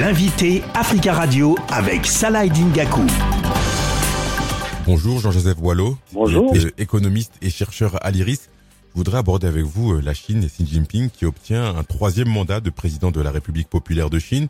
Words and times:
L'invité 0.00 0.62
Africa 0.74 1.14
Radio 1.14 1.54
avec 1.72 2.04
Salah 2.04 2.46
Dingaku. 2.46 3.02
Bonjour 4.84 5.20
Jean-Joseph 5.20 5.56
Boileau. 5.56 5.96
Bonjour. 6.12 6.52
Économiste 6.76 7.38
et 7.40 7.48
chercheur 7.48 7.96
à 8.04 8.10
l'IRIS. 8.10 8.50
Je 8.90 8.96
voudrais 8.98 9.18
aborder 9.18 9.46
avec 9.46 9.62
vous 9.62 9.94
euh, 9.94 10.02
la 10.04 10.12
Chine 10.12 10.42
et 10.42 10.48
Xi 10.48 10.66
Jinping 10.66 11.08
qui 11.08 11.24
obtient 11.24 11.74
un 11.76 11.82
troisième 11.82 12.28
mandat 12.28 12.60
de 12.60 12.68
président 12.68 13.10
de 13.10 13.22
la 13.22 13.30
République 13.30 13.70
populaire 13.70 14.10
de 14.10 14.18
Chine, 14.18 14.48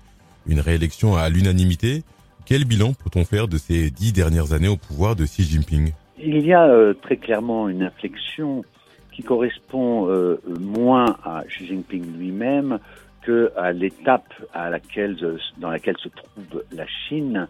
une 0.49 0.59
réélection 0.59 1.17
à 1.17 1.29
l'unanimité. 1.29 2.03
Quel 2.45 2.65
bilan 2.65 2.95
peut-on 2.95 3.25
faire 3.25 3.47
de 3.47 3.57
ces 3.57 3.91
dix 3.91 4.13
dernières 4.13 4.53
années 4.53 4.69
au 4.69 4.77
pouvoir 4.77 5.15
de 5.15 5.27
Xi 5.27 5.45
Jinping? 5.45 5.93
Il 6.19 6.45
y 6.45 6.55
a 6.55 6.65
euh, 6.67 6.93
très 6.93 7.19
clairement 7.19 7.69
une 7.69 7.85
inflexion 7.85 8.65
qui 9.13 9.23
correspond 9.23 10.09
euh, 10.09 10.41
moins 10.61 11.17
à 11.25 11.45
Xi 11.49 11.67
Jinping 11.67 12.19
lui-même 12.19 12.81
à 13.57 13.73
l'étape 13.73 14.33
à 14.53 14.71
laquelle, 14.71 15.17
dans 15.59 15.71
laquelle 15.71 15.97
se 15.99 16.09
trouve 16.09 16.65
la 16.73 16.87
Chine. 16.87 17.49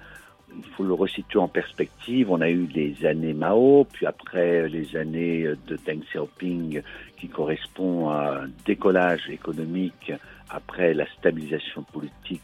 Il 0.56 0.64
faut 0.76 0.84
le 0.84 0.94
resituer 0.94 1.38
en 1.38 1.48
perspective. 1.48 2.30
On 2.30 2.40
a 2.40 2.48
eu 2.48 2.66
les 2.66 3.04
années 3.04 3.34
Mao, 3.34 3.86
puis 3.92 4.06
après 4.06 4.68
les 4.68 4.96
années 4.96 5.46
de 5.66 5.76
Deng 5.86 6.00
Xiaoping, 6.10 6.82
qui 7.18 7.28
correspond 7.28 8.08
à 8.10 8.42
un 8.44 8.48
décollage 8.64 9.28
économique 9.28 10.12
après 10.50 10.94
la 10.94 11.06
stabilisation 11.18 11.82
politique 11.82 12.42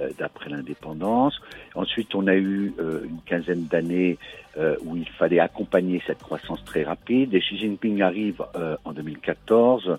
euh, 0.00 0.10
d'après 0.18 0.50
l'indépendance. 0.50 1.40
Ensuite, 1.74 2.14
on 2.14 2.26
a 2.26 2.34
eu 2.34 2.72
euh, 2.78 3.04
une 3.04 3.20
quinzaine 3.26 3.66
d'années 3.66 4.18
euh, 4.56 4.76
où 4.84 4.96
il 4.96 5.08
fallait 5.08 5.40
accompagner 5.40 6.02
cette 6.06 6.22
croissance 6.22 6.64
très 6.64 6.84
rapide. 6.84 7.34
Et 7.34 7.40
Xi 7.40 7.58
Jinping 7.58 8.02
arrive 8.02 8.42
en 8.84 8.92
2014 8.92 9.98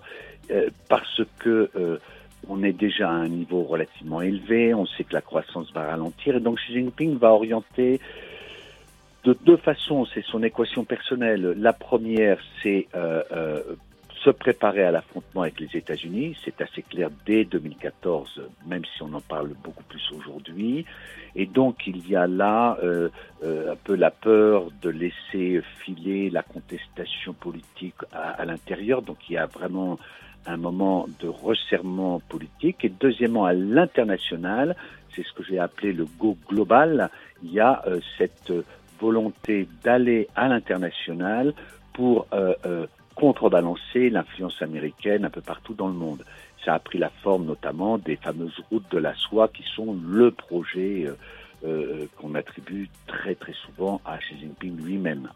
parce 0.88 1.22
que 1.38 1.70
on 2.50 2.62
est 2.64 2.72
déjà 2.72 3.08
à 3.08 3.12
un 3.12 3.28
niveau 3.28 3.62
relativement 3.62 4.20
élevé, 4.20 4.74
on 4.74 4.84
sait 4.84 5.04
que 5.04 5.14
la 5.14 5.20
croissance 5.20 5.72
va 5.72 5.84
ralentir, 5.84 6.36
et 6.36 6.40
donc 6.40 6.58
Xi 6.58 6.74
Jinping 6.74 7.16
va 7.16 7.28
orienter 7.32 8.00
de 9.24 9.36
deux 9.44 9.58
façons, 9.58 10.06
c'est 10.14 10.24
son 10.24 10.42
équation 10.42 10.84
personnelle. 10.84 11.54
La 11.58 11.72
première, 11.72 12.38
c'est 12.62 12.88
euh, 12.94 13.22
euh, 13.32 13.62
se 14.24 14.30
préparer 14.30 14.82
à 14.82 14.90
l'affrontement 14.90 15.42
avec 15.42 15.60
les 15.60 15.68
États-Unis. 15.74 16.36
C'est 16.44 16.60
assez 16.60 16.82
clair 16.82 17.10
dès 17.26 17.44
2014, 17.44 18.42
même 18.66 18.82
si 18.84 19.02
on 19.02 19.12
en 19.12 19.20
parle 19.20 19.50
beaucoup 19.62 19.84
plus 19.84 20.10
aujourd'hui. 20.16 20.86
Et 21.36 21.46
donc 21.46 21.86
il 21.86 22.08
y 22.08 22.16
a 22.16 22.26
là 22.26 22.78
euh, 22.82 23.10
un 23.42 23.76
peu 23.76 23.94
la 23.94 24.10
peur 24.10 24.68
de 24.82 24.90
laisser 24.90 25.62
filer 25.84 26.30
la 26.30 26.42
contestation 26.42 27.32
politique 27.34 27.94
à, 28.12 28.30
à 28.30 28.44
l'intérieur. 28.44 29.02
Donc 29.02 29.18
il 29.28 29.34
y 29.34 29.38
a 29.38 29.46
vraiment 29.46 29.98
un 30.46 30.56
moment 30.56 31.06
de 31.20 31.28
resserrement 31.28 32.20
politique. 32.28 32.84
Et 32.84 32.88
deuxièmement, 32.88 33.44
à 33.44 33.52
l'international, 33.52 34.76
c'est 35.14 35.24
ce 35.24 35.32
que 35.32 35.42
j'ai 35.42 35.58
appelé 35.58 35.92
le 35.92 36.06
go 36.18 36.36
global, 36.48 37.10
il 37.42 37.52
y 37.52 37.60
a 37.60 37.82
euh, 37.86 38.00
cette 38.18 38.52
volonté 39.00 39.68
d'aller 39.82 40.28
à 40.36 40.48
l'international 40.48 41.54
pour 41.94 42.26
euh, 42.32 42.54
euh, 42.66 42.86
contrebalancer 43.14 44.10
l'influence 44.10 44.60
américaine 44.62 45.24
un 45.24 45.30
peu 45.30 45.40
partout 45.40 45.74
dans 45.74 45.88
le 45.88 45.94
monde. 45.94 46.24
Ça 46.64 46.74
a 46.74 46.78
pris 46.78 46.98
la 46.98 47.10
forme 47.10 47.46
notamment 47.46 47.98
des 47.98 48.16
fameuses 48.16 48.60
routes 48.70 48.90
de 48.90 48.98
la 48.98 49.14
soie 49.14 49.48
qui 49.48 49.64
sont 49.74 49.96
le 50.06 50.30
projet 50.30 51.06
qu'on 52.16 52.34
attribue 52.34 52.88
très 53.06 53.34
très 53.34 53.52
souvent 53.52 54.00
à 54.06 54.16
Xi 54.18 54.38
Jinping 54.40 54.82
lui-même. 54.82 55.28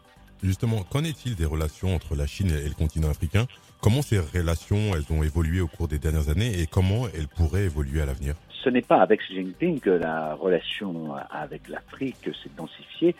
Justement, 0.43 0.83
qu'en 0.83 1.03
est-il 1.03 1.35
des 1.35 1.45
relations 1.45 1.95
entre 1.95 2.15
la 2.15 2.27
Chine 2.27 2.51
et 2.51 2.67
le 2.67 2.75
continent 2.75 3.09
africain? 3.09 3.45
Comment 3.81 4.01
ces 4.01 4.19
relations 4.19 4.95
elles 4.95 5.15
ont 5.15 5.23
évolué 5.23 5.61
au 5.61 5.67
cours 5.67 5.87
des 5.87 5.99
dernières 5.99 6.29
années 6.29 6.59
et 6.59 6.67
comment 6.67 7.07
elles 7.15 7.27
pourraient 7.27 7.65
évoluer 7.65 8.01
à 8.01 8.05
l'avenir? 8.05 8.35
Ce 8.63 8.69
n'est 8.69 8.81
pas 8.81 9.01
avec 9.01 9.21
Xi 9.21 9.35
Jinping 9.35 9.79
que 9.79 9.91
la 9.91 10.33
relation 10.33 11.13
avec 11.29 11.69
l'Afrique 11.69 12.23
s'est 12.23 12.49
densifiée. 12.57 13.15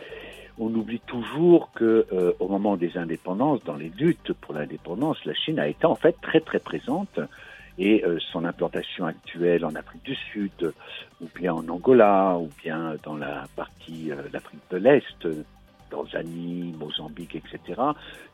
On 0.58 0.74
oublie 0.74 1.02
toujours 1.02 1.72
que 1.74 2.08
euh, 2.12 2.32
au 2.40 2.48
moment 2.48 2.78
des 2.78 2.98
indépendances, 2.98 3.64
dans 3.64 3.76
les 3.76 3.90
luttes 3.90 4.34
pour 4.34 4.54
l'indépendance, 4.54 5.18
la 5.26 5.34
Chine 5.34 5.60
a 5.60 5.68
été 5.68 5.86
en 5.86 5.96
fait 5.96 6.16
très 6.22 6.40
très 6.40 6.60
présente 6.60 7.20
et 7.78 8.04
euh, 8.06 8.18
son 8.32 8.46
implantation 8.46 9.06
actuelle 9.06 9.66
en 9.66 9.76
Afrique 9.76 10.04
du 10.04 10.16
Sud, 10.16 10.74
ou 11.22 11.28
bien 11.36 11.54
en 11.54 11.68
Angola, 11.68 12.38
ou 12.40 12.50
bien 12.64 12.96
dans 13.04 13.18
la 13.18 13.46
partie 13.56 14.12
euh, 14.12 14.22
l'Afrique 14.32 14.62
de 14.72 14.78
l'Est, 14.78 15.28
Tanzanie, 15.90 16.74
Mozambique, 16.78 17.36
etc., 17.36 17.82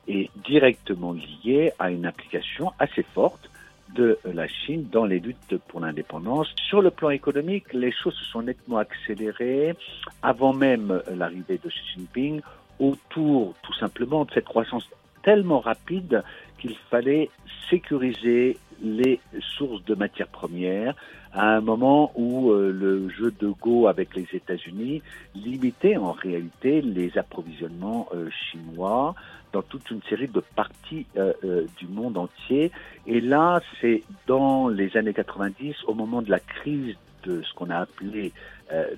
est 0.08 0.30
directement 0.46 1.14
lié 1.14 1.72
à 1.80 1.92
une 1.92 2.06
application 2.06 2.72
assez 2.80 3.04
forte 3.04 3.50
de 3.96 4.18
la 4.24 4.48
Chine 4.48 4.88
dans 4.92 5.06
les 5.06 5.20
luttes 5.20 5.58
pour 5.68 5.82
l'indépendance. 5.82 6.48
Sur 6.70 6.82
le 6.82 6.92
plan 6.92 7.10
économique, 7.10 7.74
les 7.74 7.92
choses 7.92 8.16
se 8.16 8.26
sont 8.26 8.42
nettement 8.42 8.78
accélérées 8.78 9.76
avant 10.22 10.54
même 10.54 11.02
l'arrivée 11.14 11.60
de 11.64 11.70
Xi 11.70 11.80
Jinping 11.96 12.42
autour 12.80 13.54
tout 13.62 13.74
simplement 13.74 14.26
de 14.26 14.32
cette 14.34 14.46
croissance 14.46 14.90
tellement 15.24 15.60
rapide 15.60 16.24
qu'il 16.60 16.76
fallait 16.90 17.30
sécuriser 17.70 18.58
les 18.82 19.20
sources 19.40 19.84
de 19.86 19.94
matières 19.96 20.28
premières 20.28 20.96
à 21.34 21.56
un 21.56 21.62
moment 21.62 22.12
où 22.16 22.52
euh, 22.52 22.72
le 22.72 23.10
jeu 23.10 23.34
de 23.40 23.48
Go 23.48 23.88
avec 23.88 24.16
les 24.16 24.28
États-Unis 24.34 25.02
limitait 25.36 25.98
en 25.98 26.12
réalité 26.12 26.82
les 26.82 27.18
approvisionnements 27.18 28.10
euh, 28.14 28.30
chinois 28.30 29.16
dans 29.54 29.62
toute 29.62 29.90
une 29.92 30.02
série 30.04 30.28
de 30.28 30.42
parties 30.56 31.06
euh, 31.18 31.34
du 31.78 31.88
monde 31.88 32.18
entier. 32.18 32.72
Et 33.06 33.22
là, 33.22 33.62
c'est 33.80 34.04
dans 34.28 34.68
les 34.68 34.96
années 34.96 35.14
90, 35.14 35.76
au 35.88 35.94
moment 35.94 36.22
de 36.22 36.30
la 36.30 36.40
crise 36.40 36.96
de 37.24 37.42
ce 37.44 37.54
qu'on 37.54 37.70
a 37.70 37.78
appelé 37.78 38.32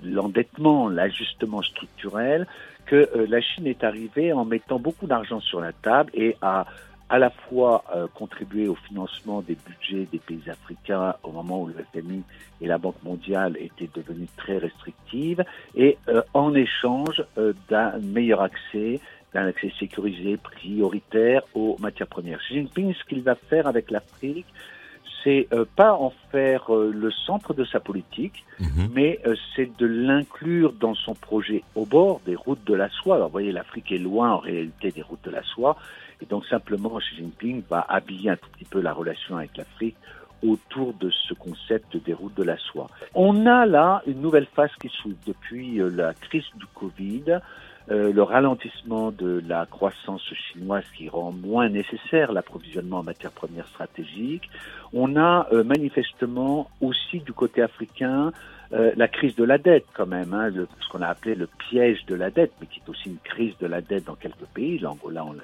l'endettement, 0.04 0.88
l'ajustement 0.88 1.60
structurel, 1.62 2.46
que 2.86 3.10
la 3.28 3.40
Chine 3.40 3.66
est 3.66 3.82
arrivée 3.82 4.32
en 4.32 4.44
mettant 4.44 4.78
beaucoup 4.78 5.08
d'argent 5.08 5.40
sur 5.40 5.60
la 5.60 5.72
table 5.72 6.10
et 6.14 6.36
a 6.40 6.64
à 7.14 7.18
la 7.20 7.30
fois 7.30 7.84
euh, 7.94 8.08
contribuer 8.12 8.66
au 8.66 8.74
financement 8.74 9.40
des 9.40 9.54
budgets 9.54 10.08
des 10.10 10.18
pays 10.18 10.50
africains 10.50 11.14
au 11.22 11.30
moment 11.30 11.62
où 11.62 11.68
le 11.68 11.74
FMI 11.92 12.24
et 12.60 12.66
la 12.66 12.76
Banque 12.76 13.00
mondiale 13.04 13.56
étaient 13.60 13.88
devenus 13.94 14.28
très 14.36 14.58
restrictives 14.58 15.44
et 15.76 15.96
euh, 16.08 16.22
en 16.34 16.56
échange 16.56 17.24
euh, 17.38 17.52
d'un 17.68 17.98
meilleur 17.98 18.40
accès, 18.42 18.98
d'un 19.32 19.46
accès 19.46 19.72
sécurisé, 19.78 20.38
prioritaire 20.38 21.42
aux 21.54 21.76
matières 21.78 22.08
premières. 22.08 22.40
Xi 22.40 22.54
Jinping, 22.54 22.92
ce 22.94 23.04
qu'il 23.04 23.22
va 23.22 23.36
faire 23.36 23.68
avec 23.68 23.92
l'Afrique, 23.92 24.46
c'est 25.22 25.48
pas 25.76 25.94
en 25.94 26.12
faire 26.30 26.70
le 26.70 27.10
centre 27.10 27.54
de 27.54 27.64
sa 27.64 27.80
politique, 27.80 28.44
mhm. 28.60 28.90
mais 28.92 29.18
c'est 29.56 29.74
de 29.78 29.86
l'inclure 29.86 30.74
dans 30.74 30.94
son 30.94 31.14
projet 31.14 31.62
au 31.74 31.86
bord 31.86 32.20
des 32.26 32.34
routes 32.34 32.62
de 32.66 32.74
la 32.74 32.90
soie. 32.90 33.14
Alors, 33.14 33.28
vous 33.28 33.32
voyez, 33.32 33.50
l'Afrique 33.50 33.90
est 33.90 33.98
loin 33.98 34.32
en 34.32 34.38
réalité 34.38 34.90
des 34.90 35.00
routes 35.00 35.24
de 35.24 35.30
la 35.30 35.42
soie. 35.42 35.78
Et 36.20 36.26
donc 36.26 36.44
simplement, 36.46 36.98
Xi 36.98 37.16
Jinping 37.16 37.62
va 37.68 37.84
habiller 37.88 38.30
un 38.30 38.36
tout 38.36 38.50
petit 38.50 38.64
peu 38.64 38.80
la 38.80 38.92
relation 38.92 39.36
avec 39.36 39.56
l'Afrique 39.56 39.96
autour 40.44 40.94
de 40.94 41.10
ce 41.10 41.34
concept 41.34 41.96
des 42.04 42.12
routes 42.12 42.36
de 42.36 42.42
la 42.42 42.56
soie. 42.58 42.88
On 43.14 43.46
a 43.46 43.66
là 43.66 44.02
une 44.06 44.20
nouvelle 44.20 44.46
phase 44.54 44.70
qui 44.80 44.88
s'ouvre 44.88 45.16
depuis 45.26 45.80
euh, 45.80 45.88
la 45.88 46.12
crise 46.14 46.44
du 46.56 46.66
Covid, 46.74 47.40
euh, 47.90 48.12
le 48.12 48.22
ralentissement 48.22 49.10
de 49.10 49.42
la 49.46 49.66
croissance 49.66 50.22
chinoise 50.52 50.84
qui 50.96 51.08
rend 51.08 51.32
moins 51.32 51.68
nécessaire 51.68 52.32
l'approvisionnement 52.32 52.98
en 52.98 53.02
matières 53.02 53.32
premières 53.32 53.68
stratégiques. 53.68 54.48
On 54.92 55.16
a 55.16 55.48
euh, 55.52 55.64
manifestement 55.64 56.70
aussi 56.80 57.20
du 57.20 57.32
côté 57.32 57.62
africain 57.62 58.32
la 58.96 59.06
crise 59.06 59.36
de 59.36 59.44
la 59.44 59.56
dette 59.56 59.84
quand 59.92 60.06
même, 60.06 60.34
hein, 60.34 60.50
ce 60.52 60.88
qu'on 60.88 61.00
a 61.00 61.06
appelé 61.06 61.36
le 61.36 61.46
piège 61.46 62.04
de 62.06 62.16
la 62.16 62.30
dette, 62.32 62.50
mais 62.60 62.66
qui 62.66 62.80
est 62.80 62.88
aussi 62.88 63.08
une 63.08 63.18
crise 63.18 63.56
de 63.60 63.68
la 63.68 63.80
dette 63.80 64.06
dans 64.06 64.16
quelques 64.16 64.48
pays. 64.52 64.80
L'Angola, 64.80 65.24
on 65.24 65.34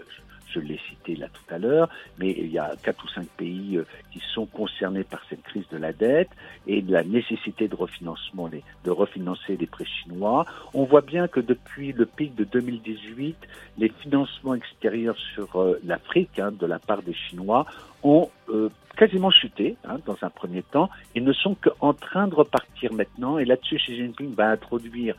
je 0.53 0.61
l'ai 0.61 0.79
cité 0.89 1.17
là 1.17 1.29
tout 1.29 1.55
à 1.55 1.59
l'heure, 1.59 1.89
mais 2.19 2.31
il 2.31 2.49
y 2.49 2.59
a 2.59 2.75
quatre 2.83 3.05
ou 3.05 3.09
cinq 3.09 3.27
pays 3.37 3.77
euh, 3.77 3.87
qui 4.13 4.21
sont 4.35 4.47
concernés 4.47 5.05
par 5.05 5.23
cette 5.29 5.43
crise 5.43 5.69
de 5.71 5.79
la 5.79 5.93
dette 5.93 6.31
et 6.67 6.83
de 6.83 6.93
la 6.93 7.05
nécessité 7.05 7.69
de 7.69 7.75
refinancement, 7.75 8.49
de 8.85 8.91
refinancer 8.91 9.57
les 9.57 9.67
prêts 9.67 9.85
chinois. 9.85 10.45
On 10.75 10.85
voit 10.85 11.01
bien 11.01 11.29
que 11.29 11.41
depuis 11.41 11.93
le 11.93 12.07
pic 12.07 12.35
de 12.35 12.45
2018, 12.45 13.37
les 13.79 13.89
financements 13.89 14.55
extérieurs 14.55 15.17
sur 15.35 15.57
euh, 15.57 15.81
l'Afrique 15.85 16.39
hein, 16.39 16.53
de 16.53 16.67
la 16.67 16.79
part 16.79 17.03
des 17.03 17.15
Chinois 17.15 17.67
ont 18.03 18.31
euh, 18.49 18.69
quasiment 18.97 19.31
chuté 19.31 19.77
hein, 19.85 19.99
dans 20.07 20.17
un 20.23 20.31
premier 20.31 20.63
temps 20.63 20.91
et 21.15 21.21
ne 21.21 21.33
sont 21.33 21.55
qu'en 21.55 21.95
train 21.95 22.29
de 22.29 22.35
repartir 22.35 22.93
maintenant. 22.93 23.39
Et 23.39 23.45
là-dessus, 23.45 23.77
Xi 23.77 23.97
Jinping 23.97 24.35
va 24.35 24.51
introduire 24.51 25.15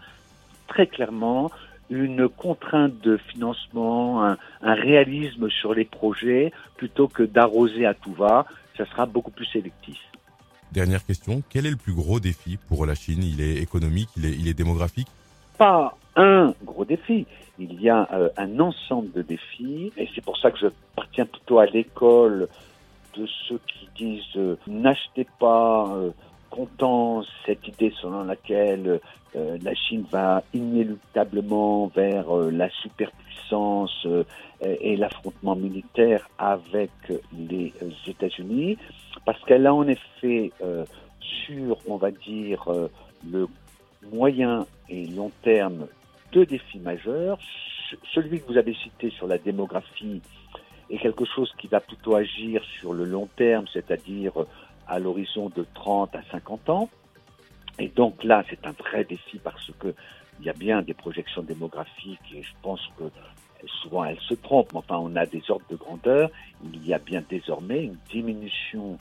très 0.68 0.88
clairement 0.88 1.52
une 1.92 2.30
contrainte 2.30 3.00
de 3.02 3.18
financement, 3.18 4.24
un, 4.24 4.38
réalisme 4.62 5.50
sur 5.50 5.74
les 5.74 5.86
projets, 5.86 6.52
plutôt 6.78 7.08
que 7.08 7.22
d'arroser 7.22 7.86
à 7.86 7.94
tout 7.94 8.14
va, 8.14 8.46
ça 8.78 8.86
sera 8.86 9.06
beaucoup 9.06 9.32
plus 9.32 9.46
sélectif. 9.46 10.00
Dernière 10.72 11.06
question, 11.06 11.44
quel 11.50 11.66
est 11.66 11.72
le 11.72 11.76
plus 11.76 11.94
gros 11.94 12.22
défi 12.22 12.58
pour 12.70 12.86
la 12.86 12.96
Chine? 12.96 13.22
Il 13.22 13.42
est 13.42 13.58
économique, 13.58 14.10
il 14.16 14.26
est, 14.26 14.32
il 14.32 14.48
est 14.48 14.54
démographique? 14.54 15.10
Pas 15.58 15.98
un 16.16 16.54
gros 16.64 16.86
défi, 16.86 17.28
il 17.60 17.82
y 17.82 17.90
a 17.90 18.08
euh, 18.14 18.30
un 18.38 18.60
ensemble 18.60 19.12
de 19.12 19.22
défis, 19.22 19.92
et 19.98 20.10
c'est 20.16 20.24
pour 20.24 20.38
ça 20.38 20.50
que 20.50 20.60
je 20.60 20.68
partiens 20.96 21.26
plutôt 21.26 21.60
à 21.60 21.66
l'école 21.66 22.48
de 23.18 23.28
ceux 23.48 23.60
qui 23.68 23.90
disent 23.98 24.38
euh, 24.38 24.56
n'achetez 24.68 25.28
pas 25.40 25.94
euh, 25.94 26.12
comptant 26.52 27.24
cette 27.46 27.68
idée 27.68 27.92
selon 28.02 28.24
laquelle 28.24 29.00
euh, 29.36 29.58
la 29.64 29.74
Chine 29.74 30.06
va 30.12 30.44
inéluctablement 30.54 31.88
vers 31.88 32.30
euh, 32.30 32.52
la 32.52 32.70
superpuissance 32.70 34.06
euh, 34.06 34.24
et 34.62 34.98
l'affrontement 34.98 35.56
militaire 35.56 36.30
avec 36.38 36.92
les 37.36 37.74
États-Unis, 38.06 38.78
parce 39.26 39.42
qu'elle 39.46 39.66
a 39.66 39.74
en 39.74 39.88
effet 39.88 40.52
sur, 41.20 41.78
on 41.88 41.98
va 41.98 42.12
dire, 42.12 42.64
le 43.30 43.48
moyen 44.14 44.68
et 44.88 45.08
long 45.08 45.32
terme 45.42 45.88
deux 46.32 46.46
défis 46.46 46.80
majeurs. 46.80 47.40
Celui 48.14 48.40
que 48.40 48.48
vous 48.48 48.58
avez 48.58 48.76
cité 48.76 49.10
sur 49.10 49.26
la 49.26 49.40
démographie 49.40 50.22
est 50.92 50.98
quelque 51.00 51.26
chose 51.26 51.52
qui 51.58 51.68
va 51.68 51.80
plutôt 51.80 52.16
agir 52.16 52.64
sur 52.80 52.94
le 52.94 53.06
long 53.06 53.28
terme, 53.36 53.66
c'est-à-dire 53.74 54.34
à 54.92 55.00
l'horizon 55.00 55.50
de 55.56 55.66
30 55.74 56.16
à 56.16 56.22
50 56.32 56.70
ans. 56.70 56.90
Et 57.80 57.88
donc 57.88 58.24
là, 58.24 58.44
c'est 58.50 58.68
un 58.68 58.74
vrai 58.74 59.06
défi 59.06 59.40
parce 59.40 59.72
que 59.80 59.96
il 60.40 60.46
y 60.46 60.50
a 60.50 60.54
bien 60.54 60.82
des 60.82 60.94
projections 60.94 61.44
démographiques 61.44 62.20
et 62.36 62.42
je 62.42 62.54
pense 62.62 62.82
que 62.98 63.06
souvent 63.82 64.04
elles 64.04 64.20
se 64.20 64.34
trompent. 64.34 64.76
Enfin, 64.76 64.98
on 64.98 65.16
a 65.16 65.26
des 65.26 65.44
ordres 65.50 65.66
de 65.70 65.78
grandeur. 65.78 66.30
Il 66.74 66.86
y 66.86 66.94
a 66.94 67.00
bien 67.00 67.24
désormais 67.30 67.86
une 67.86 67.98
diminution 68.10 68.98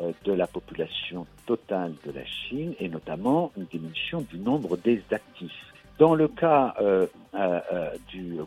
euh, 0.00 0.12
de 0.24 0.32
la 0.32 0.46
population 0.46 1.26
totale 1.46 1.94
de 2.06 2.12
la 2.12 2.24
Chine 2.24 2.74
et 2.78 2.88
notamment 2.88 3.52
une 3.56 3.64
diminution 3.64 4.20
du 4.20 4.38
nombre 4.38 4.76
des 4.76 5.02
actifs. 5.10 5.72
Dans 5.98 6.14
le 6.14 6.28
cas 6.28 6.74
euh, 6.80 7.06
euh 7.34 7.90
du 8.08 8.38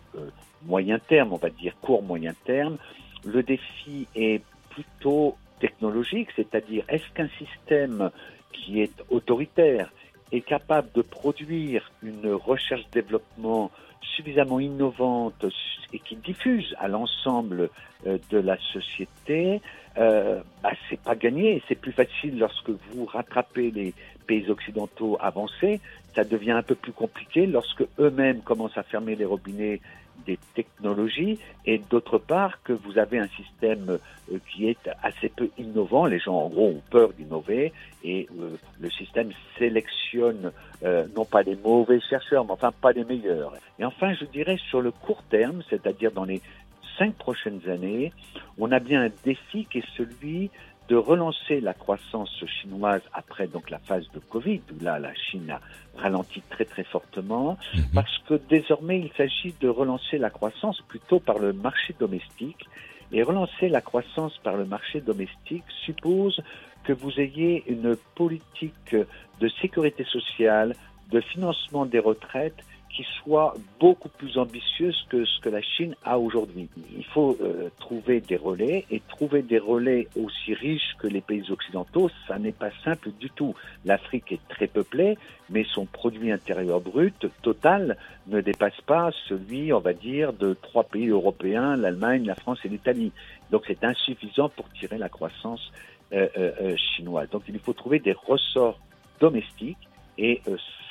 moyen 0.65 0.99
terme, 0.99 1.33
on 1.33 1.37
va 1.37 1.49
dire 1.49 1.75
court 1.81 2.03
moyen 2.03 2.33
terme, 2.45 2.77
le 3.25 3.43
défi 3.43 4.07
est 4.15 4.41
plutôt 4.69 5.35
technologique, 5.65 6.29
c'est-à-dire 6.35 6.83
est-ce 6.89 7.09
qu'un 7.15 7.29
système 7.39 8.11
qui 8.53 8.81
est 8.81 8.97
autoritaire 9.09 9.91
est 10.31 10.41
capable 10.41 10.89
de 10.93 11.01
produire 11.01 11.91
une 12.03 12.31
recherche-développement 12.33 13.71
suffisamment 14.15 14.59
innovante 14.59 15.45
et 15.91 15.99
qui 15.99 16.15
diffuse 16.17 16.75
à 16.77 16.87
l'ensemble 16.87 17.69
euh, 18.05 18.17
de 18.29 18.37
la 18.37 18.57
société, 18.73 19.61
euh, 19.97 20.41
bah, 20.61 20.71
c'est 20.87 20.99
pas 20.99 21.15
gagné. 21.15 21.63
C'est 21.67 21.79
plus 21.85 21.93
facile 21.93 22.37
lorsque 22.37 22.69
vous 22.69 23.05
rattrapez 23.05 23.71
les 23.71 23.93
pays 24.27 24.47
occidentaux 24.49 25.17
avancés. 25.19 25.79
Ça 26.13 26.23
devient 26.23 26.51
un 26.51 26.63
peu 26.63 26.75
plus 26.75 26.91
compliqué 26.91 27.47
lorsque 27.47 27.83
eux-mêmes 27.99 28.41
commencent 28.41 28.77
à 28.77 28.83
fermer 28.83 29.15
les 29.15 29.25
robinets 29.25 29.79
des 30.25 30.39
technologies 30.55 31.39
et 31.65 31.77
d'autre 31.77 32.17
part 32.17 32.61
que 32.63 32.73
vous 32.73 32.97
avez 32.97 33.19
un 33.19 33.27
système 33.29 33.99
euh, 34.31 34.37
qui 34.51 34.67
est 34.67 34.89
assez 35.03 35.29
peu 35.29 35.49
innovant. 35.57 36.05
Les 36.05 36.19
gens 36.19 36.35
en 36.35 36.49
gros 36.49 36.69
ont 36.69 36.81
peur 36.89 37.13
d'innover 37.13 37.73
et 38.03 38.27
euh, 38.39 38.57
le 38.79 38.89
système 38.89 39.31
sélectionne 39.57 40.51
euh, 40.83 41.07
non 41.15 41.25
pas 41.25 41.43
les 41.43 41.55
mauvais 41.55 41.99
chercheurs 42.09 42.45
mais 42.45 42.51
enfin 42.51 42.71
pas 42.71 42.91
les 42.91 43.03
meilleurs. 43.03 43.53
Et 43.79 43.85
enfin 43.85 44.13
je 44.13 44.25
dirais 44.25 44.57
sur 44.69 44.81
le 44.81 44.91
court 44.91 45.23
terme, 45.29 45.61
c'est-à-dire 45.69 46.11
dans 46.11 46.25
les 46.25 46.41
cinq 46.97 47.13
prochaines 47.15 47.61
années, 47.69 48.13
on 48.57 48.71
a 48.71 48.79
bien 48.79 49.03
un 49.03 49.11
défi 49.23 49.65
qui 49.65 49.79
est 49.79 49.89
celui 49.97 50.49
de 50.87 50.95
relancer 50.95 51.61
la 51.61 51.73
croissance 51.73 52.43
chinoise 52.45 53.01
après 53.13 53.47
donc 53.47 53.69
la 53.69 53.79
phase 53.79 54.05
de 54.13 54.19
Covid, 54.19 54.61
où 54.71 54.83
là 54.83 54.99
la 54.99 55.13
Chine 55.15 55.49
a 55.49 55.61
ralenti 55.99 56.41
très 56.49 56.65
très 56.65 56.83
fortement, 56.83 57.57
mhm. 57.73 57.83
parce 57.93 58.17
que 58.27 58.35
désormais 58.49 58.99
il 58.99 59.11
s'agit 59.17 59.55
de 59.59 59.67
relancer 59.67 60.17
la 60.17 60.29
croissance 60.29 60.81
plutôt 60.87 61.19
par 61.19 61.39
le 61.39 61.53
marché 61.53 61.95
domestique. 61.99 62.65
Et 63.11 63.21
relancer 63.21 63.69
la 63.69 63.81
croissance 63.81 64.35
par 64.39 64.57
le 64.57 64.65
marché 64.65 64.99
domestique 64.99 65.63
suppose 65.85 66.41
que 66.83 66.91
vous 66.91 67.19
ayez 67.19 67.63
une 67.67 67.95
politique 68.15 68.95
de 69.39 69.47
sécurité 69.61 70.03
sociale, 70.05 70.75
de 71.11 71.21
financement 71.21 71.85
des 71.85 71.99
retraites 71.99 72.57
qui 72.95 73.05
soit 73.21 73.53
beaucoup 73.79 74.07
plus 74.07 74.37
ambitieuse 74.37 75.05
que 75.09 75.25
ce 75.25 75.39
que 75.41 75.49
la 75.49 75.61
Chine 75.61 75.95
a 76.05 76.17
aujourd'hui. 76.17 76.69
Il 76.95 77.03
faut 77.03 77.37
euh, 77.41 77.69
trouver 77.77 78.21
des 78.21 78.37
relais 78.37 78.85
et 78.89 79.01
trouver 79.09 79.41
des 79.41 79.59
relais 79.59 80.07
aussi 80.15 80.53
riches 80.53 80.95
que 80.97 81.07
les 81.07 81.19
pays 81.19 81.51
occidentaux, 81.51 82.09
ça 82.27 82.39
n'est 82.39 82.53
pas 82.53 82.69
simple 82.85 83.11
du 83.19 83.29
tout. 83.29 83.53
L'Afrique 83.83 84.31
est 84.31 84.47
très 84.47 84.67
peuplée, 84.67 85.17
mais 85.49 85.65
son 85.73 85.85
produit 85.85 86.31
intérieur 86.31 86.79
brut 86.79 87.27
total 87.41 87.97
ne 88.27 88.39
dépasse 88.39 88.79
pas 88.85 89.11
celui, 89.27 89.73
on 89.73 89.79
va 89.79 89.93
dire, 89.93 90.31
de 90.31 90.53
trois 90.53 90.85
pays 90.85 91.09
européens, 91.09 91.75
l'Allemagne, 91.75 92.25
la 92.25 92.35
France 92.35 92.59
et 92.63 92.69
l'Italie. 92.69 93.11
Donc 93.51 93.63
c'est 93.67 93.83
insuffisant 93.83 94.47
pour 94.47 94.69
tirer 94.69 94.97
la 94.97 95.09
croissance 95.09 95.71
euh, 96.13 96.27
euh, 96.37 96.75
chinoise. 96.77 97.29
Donc 97.29 97.43
il 97.49 97.59
faut 97.59 97.73
trouver 97.73 97.99
des 97.99 98.13
ressorts 98.13 98.79
domestiques 99.19 99.77
et 100.17 100.41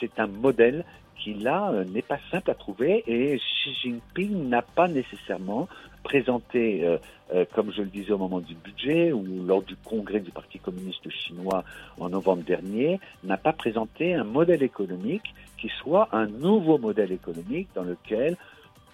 c'est 0.00 0.18
un 0.18 0.26
modèle 0.26 0.84
qui 1.16 1.34
là 1.34 1.70
euh, 1.72 1.84
n'est 1.84 2.02
pas 2.02 2.18
simple 2.30 2.50
à 2.50 2.54
trouver 2.54 3.04
et 3.06 3.38
Xi 3.38 3.74
Jinping 3.82 4.48
n'a 4.48 4.62
pas 4.62 4.88
nécessairement 4.88 5.68
présenté, 6.02 6.84
euh, 6.84 6.98
euh, 7.34 7.44
comme 7.54 7.72
je 7.72 7.82
le 7.82 7.88
disais 7.88 8.12
au 8.12 8.18
moment 8.18 8.40
du 8.40 8.54
budget 8.54 9.12
ou 9.12 9.24
lors 9.44 9.62
du 9.62 9.74
congrès 9.76 10.20
du 10.20 10.30
Parti 10.30 10.58
communiste 10.58 11.08
chinois 11.10 11.64
en 11.98 12.08
novembre 12.10 12.42
dernier, 12.44 13.00
n'a 13.24 13.36
pas 13.36 13.52
présenté 13.52 14.14
un 14.14 14.24
modèle 14.24 14.62
économique 14.62 15.34
qui 15.58 15.70
soit 15.80 16.08
un 16.12 16.26
nouveau 16.26 16.78
modèle 16.78 17.10
économique 17.10 17.68
dans 17.74 17.84
lequel 17.84 18.36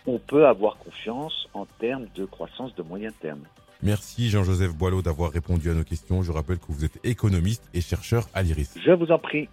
on 0.07 0.19
peut 0.19 0.47
avoir 0.47 0.79
confiance 0.79 1.49
en 1.53 1.67
termes 1.67 2.07
de 2.15 2.25
croissance 2.25 2.75
de 2.75 2.83
moyen 2.83 3.11
terme. 3.21 3.43
Merci 3.83 4.29
Jean-Joseph 4.29 4.75
Boileau 4.75 5.03
d'avoir 5.03 5.33
répondu 5.33 5.71
à 5.71 5.75
nos 5.75 5.85
questions. 5.85 6.23
Je 6.23 6.33
rappelle 6.33 6.59
que 6.59 6.67
vous 6.71 6.85
êtes 6.85 6.99
économiste 7.05 7.69
et 7.75 7.81
chercheur 7.81 8.29
à 8.35 8.43
l'IRIS. 8.43 8.75
Je 8.85 8.93
vous 8.93 9.11
en 9.11 9.19
prie. 9.19 9.49